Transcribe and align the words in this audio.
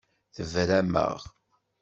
Tebram-aɣ. 0.35 1.19